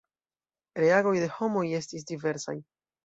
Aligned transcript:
Reagoj 0.79 1.13
de 1.25 1.29
homoj 1.35 1.65
estis 1.81 2.09
diversaj. 2.13 2.57